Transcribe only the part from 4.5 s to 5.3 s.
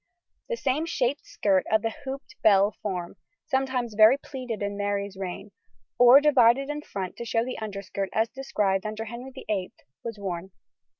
in Mary's